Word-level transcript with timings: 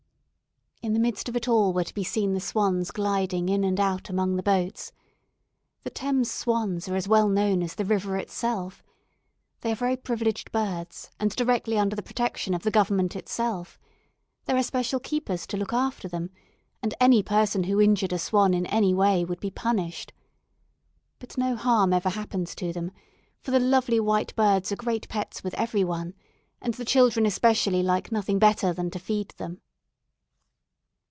In 0.83 0.93
the 0.93 0.99
midst 0.99 1.29
of 1.29 1.35
it 1.35 1.47
all 1.47 1.73
were 1.73 1.83
to 1.83 1.93
be 1.93 2.03
seen 2.03 2.33
the 2.33 2.39
swans 2.39 2.89
gliding 2.89 3.49
in 3.49 3.63
and 3.63 3.79
out 3.79 4.09
among 4.09 4.35
the 4.35 4.41
boats. 4.41 4.91
The 5.83 5.91
Thames 5.91 6.31
swans 6.31 6.89
are 6.89 6.95
as 6.95 7.07
well 7.07 7.29
known 7.29 7.61
as 7.61 7.75
the 7.75 7.85
river 7.85 8.17
itself. 8.17 8.81
They 9.61 9.71
are 9.71 9.75
very 9.75 9.95
privileged 9.95 10.51
birds 10.51 11.11
and 11.19 11.35
directly 11.35 11.77
under 11.77 11.95
the 11.95 12.01
protection 12.01 12.55
of 12.55 12.63
the 12.63 12.71
government 12.71 13.15
itself. 13.15 13.79
There 14.45 14.57
are 14.57 14.63
special 14.63 14.99
keepers 14.99 15.45
to 15.47 15.57
look 15.57 15.71
after 15.71 16.07
them, 16.07 16.31
and 16.81 16.95
any 16.99 17.21
person 17.21 17.65
who 17.65 17.79
injured 17.79 18.11
a 18.11 18.17
swan 18.17 18.55
in 18.55 18.65
any 18.65 18.91
way 18.91 19.23
would 19.23 19.39
be 19.39 19.51
punished. 19.51 20.13
But 21.19 21.37
no 21.37 21.55
harm 21.55 21.93
ever 21.93 22.09
happens 22.09 22.55
to 22.55 22.73
them, 22.73 22.89
for 23.39 23.51
the 23.51 23.59
lovely 23.59 23.99
white 23.99 24.35
birds 24.35 24.71
are 24.71 24.75
great 24.77 25.07
pets 25.07 25.43
with 25.43 25.53
every 25.53 25.83
one, 25.83 26.15
and 26.59 26.73
the 26.73 26.85
children 26.85 27.27
especially 27.27 27.83
like 27.83 28.11
nothing 28.11 28.39
better 28.39 28.73
than 28.73 28.89
to 28.89 28.97
feed 28.97 29.27
them. 29.37 29.61